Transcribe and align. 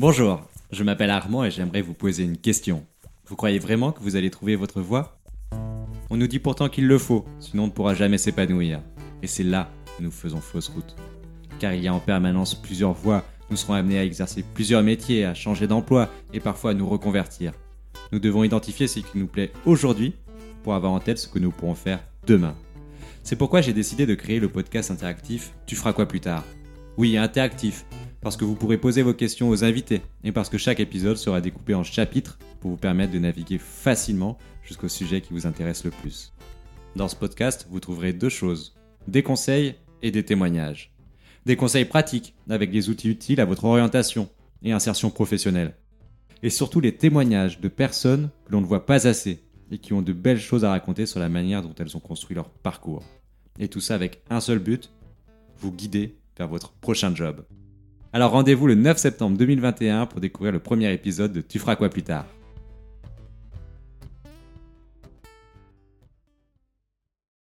Bonjour, 0.00 0.40
je 0.72 0.82
m'appelle 0.82 1.10
Armand 1.10 1.44
et 1.44 1.50
j'aimerais 1.50 1.82
vous 1.82 1.92
poser 1.92 2.24
une 2.24 2.38
question. 2.38 2.86
Vous 3.26 3.36
croyez 3.36 3.58
vraiment 3.58 3.92
que 3.92 4.00
vous 4.00 4.16
allez 4.16 4.30
trouver 4.30 4.56
votre 4.56 4.80
voie? 4.80 5.20
On 6.08 6.16
nous 6.16 6.26
dit 6.26 6.38
pourtant 6.38 6.70
qu'il 6.70 6.86
le 6.86 6.96
faut, 6.96 7.26
sinon 7.38 7.64
on 7.64 7.66
ne 7.66 7.70
pourra 7.70 7.92
jamais 7.92 8.16
s'épanouir. 8.16 8.80
Et 9.22 9.26
c'est 9.26 9.42
là 9.42 9.68
que 9.98 10.02
nous 10.02 10.10
faisons 10.10 10.40
fausse 10.40 10.68
route. 10.68 10.96
Car 11.58 11.74
il 11.74 11.84
y 11.84 11.88
a 11.88 11.92
en 11.92 12.00
permanence 12.00 12.54
plusieurs 12.54 12.94
voies, 12.94 13.26
nous 13.50 13.58
serons 13.58 13.74
amenés 13.74 13.98
à 13.98 14.04
exercer 14.06 14.42
plusieurs 14.54 14.82
métiers, 14.82 15.26
à 15.26 15.34
changer 15.34 15.66
d'emploi 15.66 16.08
et 16.32 16.40
parfois 16.40 16.70
à 16.70 16.74
nous 16.74 16.88
reconvertir. 16.88 17.52
Nous 18.10 18.20
devons 18.20 18.42
identifier 18.42 18.86
ce 18.86 19.00
qui 19.00 19.18
nous 19.18 19.26
plaît 19.26 19.52
aujourd'hui 19.66 20.14
pour 20.62 20.72
avoir 20.72 20.92
en 20.92 21.00
tête 21.00 21.18
ce 21.18 21.28
que 21.28 21.38
nous 21.38 21.50
pourrons 21.50 21.74
faire 21.74 22.02
demain. 22.26 22.54
C'est 23.22 23.36
pourquoi 23.36 23.60
j'ai 23.60 23.74
décidé 23.74 24.06
de 24.06 24.14
créer 24.14 24.40
le 24.40 24.48
podcast 24.48 24.90
interactif 24.90 25.52
Tu 25.66 25.76
feras 25.76 25.92
quoi 25.92 26.06
plus 26.06 26.20
tard? 26.20 26.44
Oui, 26.96 27.18
interactif, 27.18 27.84
parce 28.20 28.36
que 28.36 28.44
vous 28.44 28.54
pourrez 28.54 28.78
poser 28.78 29.02
vos 29.02 29.14
questions 29.14 29.48
aux 29.48 29.64
invités 29.64 30.02
et 30.24 30.32
parce 30.32 30.48
que 30.48 30.58
chaque 30.58 30.80
épisode 30.80 31.16
sera 31.16 31.40
découpé 31.40 31.74
en 31.74 31.84
chapitres 31.84 32.38
pour 32.60 32.70
vous 32.70 32.76
permettre 32.76 33.12
de 33.12 33.18
naviguer 33.18 33.58
facilement 33.58 34.38
jusqu'au 34.62 34.88
sujet 34.88 35.20
qui 35.20 35.32
vous 35.32 35.46
intéresse 35.46 35.84
le 35.84 35.90
plus. 35.90 36.32
Dans 36.96 37.08
ce 37.08 37.16
podcast, 37.16 37.66
vous 37.70 37.80
trouverez 37.80 38.12
deux 38.12 38.28
choses, 38.28 38.74
des 39.08 39.22
conseils 39.22 39.74
et 40.02 40.10
des 40.10 40.24
témoignages. 40.24 40.92
Des 41.46 41.56
conseils 41.56 41.86
pratiques 41.86 42.34
avec 42.48 42.70
des 42.70 42.90
outils 42.90 43.08
utiles 43.08 43.40
à 43.40 43.46
votre 43.46 43.64
orientation 43.64 44.28
et 44.62 44.72
insertion 44.72 45.10
professionnelle. 45.10 45.74
Et 46.42 46.50
surtout 46.50 46.80
les 46.80 46.96
témoignages 46.96 47.60
de 47.60 47.68
personnes 47.68 48.30
que 48.44 48.52
l'on 48.52 48.60
ne 48.60 48.66
voit 48.66 48.86
pas 48.86 49.06
assez 49.06 49.42
et 49.70 49.78
qui 49.78 49.92
ont 49.92 50.02
de 50.02 50.12
belles 50.12 50.40
choses 50.40 50.64
à 50.64 50.70
raconter 50.70 51.06
sur 51.06 51.20
la 51.20 51.28
manière 51.28 51.62
dont 51.62 51.74
elles 51.78 51.96
ont 51.96 52.00
construit 52.00 52.34
leur 52.34 52.50
parcours. 52.50 53.02
Et 53.58 53.68
tout 53.68 53.80
ça 53.80 53.94
avec 53.94 54.22
un 54.28 54.40
seul 54.40 54.58
but, 54.58 54.90
vous 55.58 55.72
guider 55.72 56.16
vers 56.36 56.48
votre 56.48 56.72
prochain 56.72 57.14
job. 57.14 57.44
Alors 58.12 58.32
rendez-vous 58.32 58.66
le 58.66 58.74
9 58.74 58.98
septembre 58.98 59.36
2021 59.36 60.06
pour 60.06 60.20
découvrir 60.20 60.52
le 60.52 60.58
premier 60.58 60.92
épisode 60.92 61.32
de 61.32 61.40
Tu 61.40 61.60
feras 61.60 61.76
quoi 61.76 61.90
plus 61.90 62.02
tard. 62.02 62.26